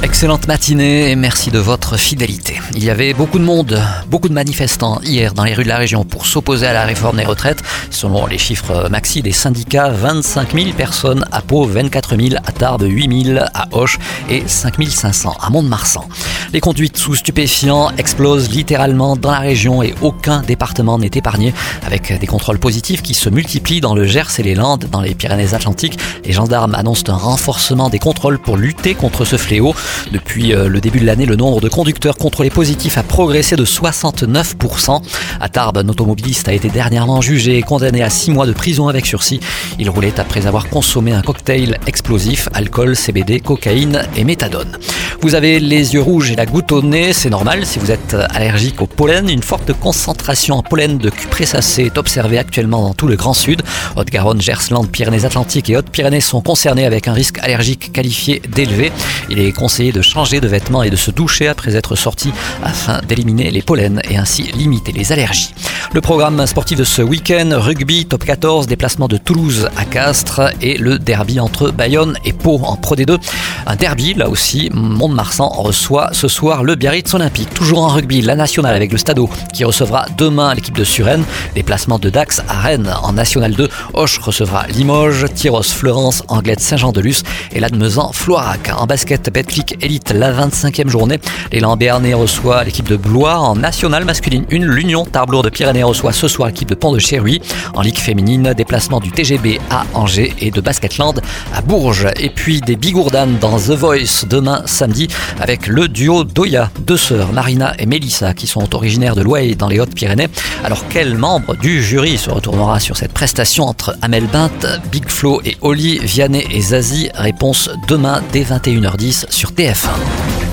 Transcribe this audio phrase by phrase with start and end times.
[0.00, 2.60] Excellente matinée et merci de votre fidélité.
[2.76, 5.76] Il y avait beaucoup de monde, beaucoup de manifestants hier dans les rues de la
[5.76, 7.64] région pour s'opposer à la réforme des retraites.
[7.90, 12.84] Selon les chiffres maxi des syndicats, 25 000 personnes à Pau, 24 000 à Tarbes,
[12.88, 13.98] 8 000 à Hoche
[14.30, 16.08] et 5 500 à Mont-de-Marsan.
[16.52, 21.52] Les conduites sous stupéfiants explosent littéralement dans la région et aucun département n'est épargné
[21.84, 25.16] avec des contrôles positifs qui se multiplient dans le Gers et les Landes, dans les
[25.16, 25.98] Pyrénées-Atlantiques.
[26.24, 29.74] Les gendarmes annoncent un renforcement des contrôles pour lutter contre ce fléau.
[30.12, 33.64] Depuis euh, le début de l'année, le nombre de conducteurs contrôlés positifs a progressé de
[33.64, 35.02] 69%.
[35.40, 38.88] À Tarbes, un automobiliste a été dernièrement jugé et condamné à 6 mois de prison
[38.88, 39.40] avec sursis.
[39.78, 44.78] Il roulait après avoir consommé un cocktail explosif, alcool, CBD, cocaïne et méthadone.
[45.20, 48.16] Vous avez les yeux rouges et la goutte au nez, c'est normal si vous êtes
[48.30, 49.28] allergique au pollen.
[49.28, 53.62] Une forte concentration en pollen de cupressacée est observée actuellement dans tout le Grand Sud.
[53.96, 58.92] Haute-Garonne, Gersland, Pyrénées-Atlantiques et Hautes-Pyrénées sont concernés avec un risque allergique qualifié d'élevé.
[59.28, 63.50] Il est de changer de vêtements et de se doucher après être sorti afin d'éliminer
[63.50, 65.54] les pollens et ainsi limiter les allergies.
[65.92, 70.76] Le programme sportif de ce week-end, rugby, top 14, déplacement de Toulouse à Castres et
[70.76, 73.18] le derby entre Bayonne et Pau en Pro D2.
[73.66, 77.54] Un derby, là aussi, Mont-de-Marsan reçoit ce soir le Biarritz Olympique.
[77.54, 81.24] Toujours en rugby, la nationale avec le Stadeau qui recevra demain l'équipe de Suresnes.
[81.54, 83.68] Déplacement de Dax à Rennes en National 2.
[83.94, 87.22] Hoche recevra Limoges, Tyros, Florence, Anglette, Saint-Jean-de-Luz
[87.52, 88.70] et l'Admezan, Floirac.
[88.76, 91.18] En basket, Betclic Elite, la 25e journée.
[91.52, 94.44] L'élan Béarnais reçoit l'équipe de Blois en nationale masculine.
[94.50, 97.40] Une, l'Union Tarblour de Pyrénées reçoit ce soir l'équipe de Pont de Chéruy.
[97.74, 101.20] En Ligue féminine, déplacement du TGB à Angers et de Basketland
[101.54, 102.08] à Bourges.
[102.18, 105.08] Et puis des Bigourdanes dans The Voice demain samedi
[105.40, 109.68] avec le duo Doya, deux sœurs, Marina et Mélissa, qui sont originaires de Loye dans
[109.68, 110.28] les Hautes-Pyrénées.
[110.64, 114.50] Alors quel membre du jury se retournera sur cette prestation entre Amel Bint,
[114.90, 117.10] Big Flo et Oli, Vianney et Zazie?
[117.14, 120.47] Réponse demain dès 21h10 sur 对方。